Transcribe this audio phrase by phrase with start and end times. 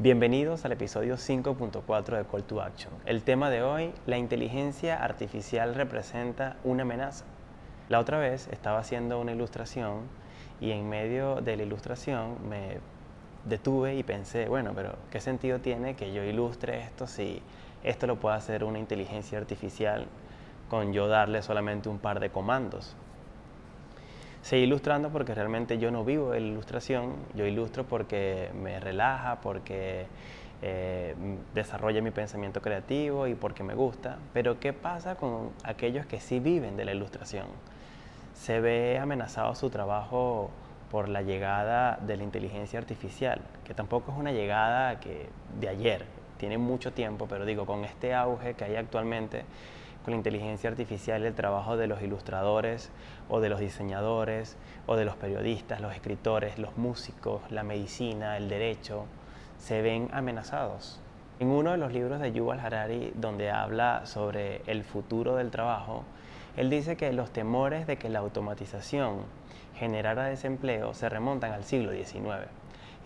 [0.00, 2.92] Bienvenidos al episodio 5.4 de Call to Action.
[3.04, 7.24] El tema de hoy, la inteligencia artificial representa una amenaza.
[7.88, 10.02] La otra vez estaba haciendo una ilustración
[10.60, 12.78] y en medio de la ilustración me
[13.44, 17.42] detuve y pensé, bueno, pero ¿qué sentido tiene que yo ilustre esto si
[17.82, 20.06] esto lo puede hacer una inteligencia artificial
[20.70, 22.94] con yo darle solamente un par de comandos?
[24.42, 29.40] Seguí ilustrando porque realmente yo no vivo de la ilustración, yo ilustro porque me relaja,
[29.40, 30.06] porque
[30.62, 31.14] eh,
[31.54, 36.40] desarrolla mi pensamiento creativo y porque me gusta, pero ¿qué pasa con aquellos que sí
[36.40, 37.46] viven de la ilustración?
[38.34, 40.50] Se ve amenazado su trabajo
[40.90, 45.28] por la llegada de la inteligencia artificial, que tampoco es una llegada que
[45.60, 46.04] de ayer,
[46.38, 49.44] tiene mucho tiempo, pero digo, con este auge que hay actualmente,
[50.10, 52.90] la inteligencia artificial el trabajo de los ilustradores
[53.28, 58.48] o de los diseñadores o de los periodistas, los escritores, los músicos, la medicina, el
[58.48, 59.04] derecho,
[59.58, 61.00] se ven amenazados.
[61.40, 66.04] En uno de los libros de Yuval Harari, donde habla sobre el futuro del trabajo,
[66.56, 69.20] él dice que los temores de que la automatización
[69.76, 72.48] generara desempleo se remontan al siglo XIX.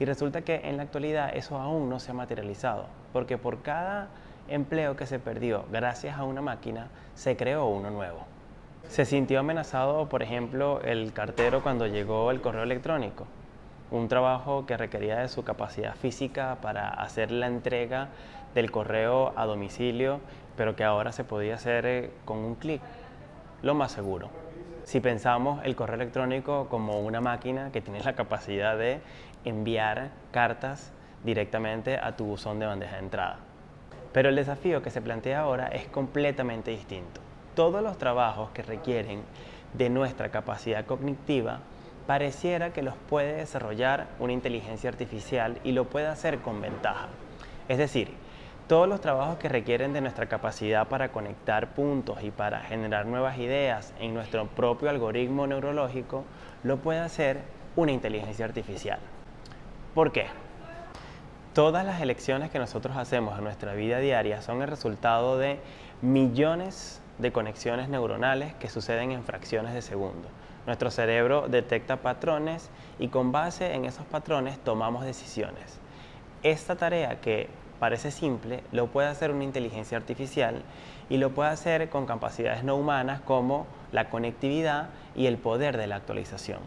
[0.00, 4.08] Y resulta que en la actualidad eso aún no se ha materializado, porque por cada
[4.48, 8.26] empleo que se perdió gracias a una máquina, se creó uno nuevo.
[8.88, 13.26] Se sintió amenazado, por ejemplo, el cartero cuando llegó el correo electrónico,
[13.90, 18.08] un trabajo que requería de su capacidad física para hacer la entrega
[18.54, 20.20] del correo a domicilio,
[20.56, 22.82] pero que ahora se podía hacer eh, con un clic,
[23.62, 24.28] lo más seguro.
[24.84, 29.00] Si pensamos el correo electrónico como una máquina que tiene la capacidad de
[29.44, 30.92] enviar cartas
[31.24, 33.38] directamente a tu buzón de bandeja de entrada.
[34.12, 37.20] Pero el desafío que se plantea ahora es completamente distinto.
[37.54, 39.22] Todos los trabajos que requieren
[39.74, 41.60] de nuestra capacidad cognitiva
[42.06, 47.08] pareciera que los puede desarrollar una inteligencia artificial y lo puede hacer con ventaja.
[47.68, 48.12] Es decir,
[48.68, 53.38] todos los trabajos que requieren de nuestra capacidad para conectar puntos y para generar nuevas
[53.38, 56.24] ideas en nuestro propio algoritmo neurológico,
[56.62, 57.40] lo puede hacer
[57.76, 58.98] una inteligencia artificial.
[59.94, 60.26] ¿Por qué?
[61.54, 65.60] Todas las elecciones que nosotros hacemos en nuestra vida diaria son el resultado de
[66.00, 70.28] millones de conexiones neuronales que suceden en fracciones de segundo.
[70.66, 75.78] Nuestro cerebro detecta patrones y con base en esos patrones tomamos decisiones.
[76.42, 80.62] Esta tarea que parece simple lo puede hacer una inteligencia artificial
[81.10, 85.86] y lo puede hacer con capacidades no humanas como la conectividad y el poder de
[85.86, 86.60] la actualización.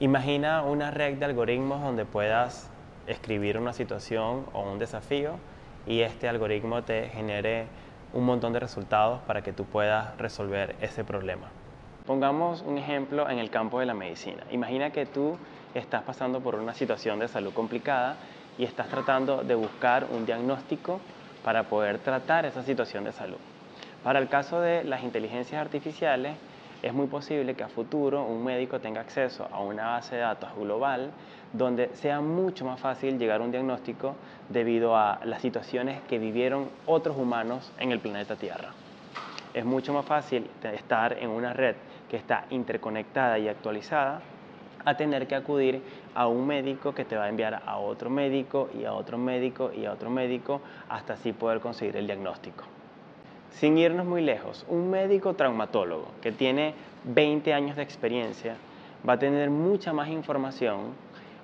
[0.00, 2.70] Imagina una red de algoritmos donde puedas
[3.08, 5.38] escribir una situación o un desafío
[5.86, 7.66] y este algoritmo te genere
[8.12, 11.48] un montón de resultados para que tú puedas resolver ese problema.
[12.06, 14.44] Pongamos un ejemplo en el campo de la medicina.
[14.50, 15.36] Imagina que tú
[15.74, 18.16] estás pasando por una situación de salud complicada
[18.56, 21.00] y estás tratando de buscar un diagnóstico
[21.44, 23.38] para poder tratar esa situación de salud.
[24.02, 26.36] Para el caso de las inteligencias artificiales,
[26.82, 30.50] es muy posible que a futuro un médico tenga acceso a una base de datos
[30.56, 31.10] global
[31.52, 34.14] donde sea mucho más fácil llegar a un diagnóstico
[34.48, 38.72] debido a las situaciones que vivieron otros humanos en el planeta Tierra.
[39.54, 41.74] Es mucho más fácil estar en una red
[42.08, 44.20] que está interconectada y actualizada
[44.84, 45.82] a tener que acudir
[46.14, 49.72] a un médico que te va a enviar a otro médico y a otro médico
[49.74, 52.77] y a otro médico hasta así poder conseguir el diagnóstico.
[53.50, 58.56] Sin irnos muy lejos, un médico traumatólogo que tiene 20 años de experiencia
[59.08, 60.94] va a tener mucha más información,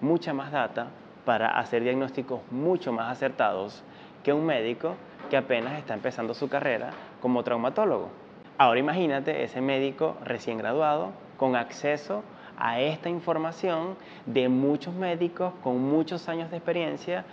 [0.00, 0.88] mucha más data
[1.24, 3.82] para hacer diagnósticos mucho más acertados
[4.24, 4.96] que un médico
[5.28, 6.90] que apenas está empezando su carrera
[7.20, 8.10] como traumatólogo.
[8.58, 12.22] Ahora imagínate ese médico recién graduado con acceso
[12.58, 13.96] a esta información
[14.26, 17.24] de muchos médicos con muchos años de experiencia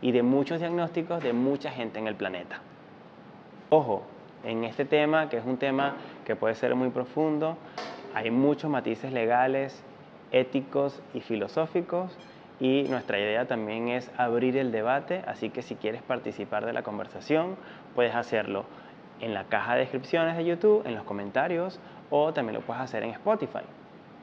[0.00, 2.60] y de muchos diagnósticos de mucha gente en el planeta.
[3.70, 4.02] Ojo,
[4.44, 7.58] en este tema, que es un tema que puede ser muy profundo,
[8.14, 9.82] hay muchos matices legales,
[10.32, 12.16] éticos y filosóficos
[12.60, 16.82] y nuestra idea también es abrir el debate, así que si quieres participar de la
[16.82, 17.56] conversación,
[17.94, 18.64] puedes hacerlo
[19.20, 21.78] en la caja de descripciones de YouTube, en los comentarios
[22.08, 23.64] o también lo puedes hacer en Spotify.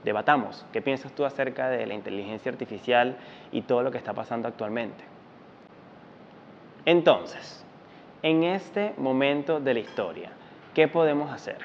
[0.03, 3.17] Debatamos, ¿qué piensas tú acerca de la inteligencia artificial
[3.51, 5.03] y todo lo que está pasando actualmente?
[6.85, 7.64] Entonces,
[8.21, 10.31] en este momento de la historia,
[10.73, 11.57] ¿qué podemos hacer?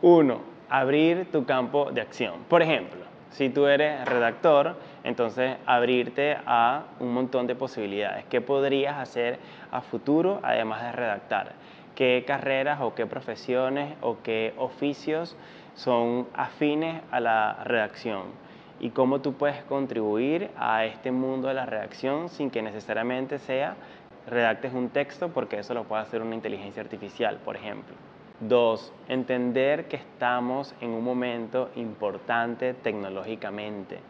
[0.00, 2.44] Uno, abrir tu campo de acción.
[2.48, 3.00] Por ejemplo,
[3.30, 8.24] si tú eres redactor, entonces abrirte a un montón de posibilidades.
[8.26, 9.38] ¿Qué podrías hacer
[9.70, 11.52] a futuro además de redactar?
[11.94, 15.36] ¿Qué carreras o qué profesiones o qué oficios
[15.74, 18.42] son afines a la redacción?
[18.82, 23.76] y cómo tú puedes contribuir a este mundo de la redacción sin que necesariamente sea
[24.26, 27.94] redactes un texto porque eso lo puede hacer una inteligencia artificial, por ejemplo.
[28.40, 34.00] Dos, entender que estamos en un momento importante tecnológicamente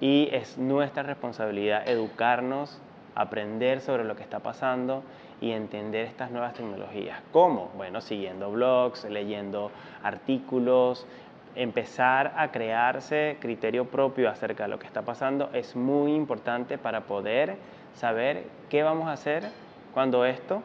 [0.00, 2.80] y es nuestra responsabilidad educarnos,
[3.14, 5.02] aprender sobre lo que está pasando
[5.40, 7.20] y entender estas nuevas tecnologías.
[7.30, 7.70] ¿Cómo?
[7.76, 9.70] Bueno, siguiendo blogs, leyendo
[10.02, 11.06] artículos,
[11.54, 17.02] empezar a crearse criterio propio acerca de lo que está pasando es muy importante para
[17.02, 17.56] poder
[17.94, 19.50] saber qué vamos a hacer
[19.94, 20.62] cuando esto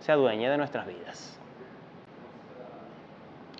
[0.00, 1.38] se adueñe de nuestras vidas.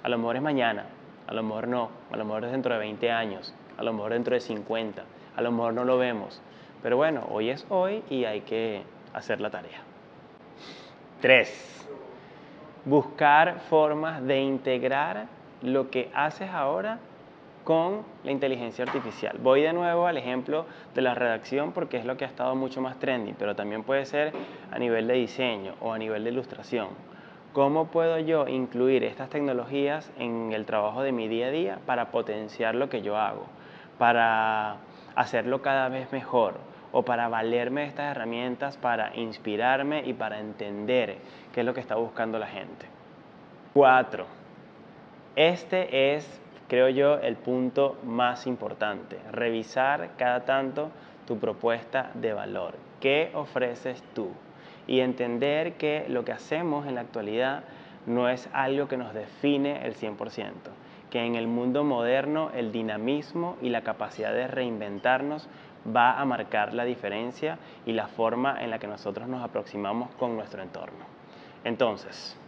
[0.02, 0.86] A lo mejor es mañana,
[1.26, 4.12] a lo mejor no, a lo mejor es dentro de 20 años, a lo mejor
[4.12, 5.02] dentro de 50,
[5.36, 6.42] a lo mejor no lo vemos.
[6.82, 8.82] Pero bueno, hoy es hoy y hay que
[9.14, 9.80] hacer la tarea.
[11.22, 11.88] 3.
[12.84, 15.26] Buscar formas de integrar
[15.62, 16.98] lo que haces ahora
[17.64, 19.38] con la inteligencia artificial.
[19.42, 22.80] Voy de nuevo al ejemplo de la redacción porque es lo que ha estado mucho
[22.80, 24.32] más trendy, pero también puede ser
[24.70, 26.88] a nivel de diseño o a nivel de ilustración.
[27.54, 32.10] ¿Cómo puedo yo incluir estas tecnologías en el trabajo de mi día a día para
[32.10, 33.46] potenciar lo que yo hago,
[33.96, 34.76] para
[35.14, 36.54] hacerlo cada vez mejor
[36.90, 41.16] o para valerme de estas herramientas para inspirarme y para entender
[41.52, 42.86] qué es lo que está buscando la gente?
[43.72, 44.26] Cuatro,
[45.36, 49.18] este es, creo yo, el punto más importante.
[49.30, 50.90] Revisar cada tanto
[51.26, 52.74] tu propuesta de valor.
[53.00, 54.30] ¿Qué ofreces tú?
[54.86, 57.64] Y entender que lo que hacemos en la actualidad
[58.06, 60.52] no es algo que nos define el 100%,
[61.10, 65.48] que en el mundo moderno el dinamismo y la capacidad de reinventarnos
[65.94, 70.36] va a marcar la diferencia y la forma en la que nosotros nos aproximamos con
[70.36, 71.04] nuestro entorno.
[71.62, 72.38] Entonces,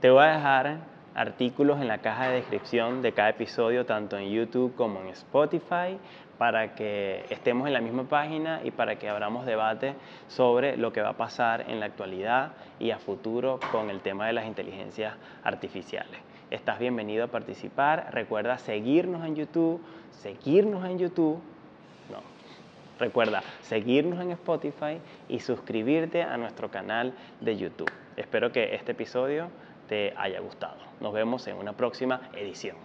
[0.00, 4.30] te voy a dejar artículos en la caja de descripción de cada episodio, tanto en
[4.30, 5.98] YouTube como en Spotify,
[6.38, 9.94] para que estemos en la misma página y para que abramos debate
[10.26, 14.26] sobre lo que va a pasar en la actualidad y a futuro con el tema
[14.26, 15.14] de las inteligencias
[15.44, 16.20] artificiales.
[16.50, 18.10] Estás bienvenido a participar.
[18.12, 21.40] Recuerda seguirnos en YouTube, seguirnos en YouTube.
[22.10, 22.18] No,
[22.98, 27.90] recuerda seguirnos en Spotify y suscribirte a nuestro canal de YouTube.
[28.16, 29.48] Espero que este episodio
[29.88, 30.76] te haya gustado.
[31.00, 32.76] Nos vemos en una próxima edición.